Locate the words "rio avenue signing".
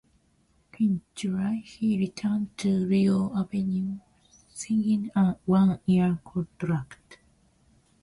2.87-5.11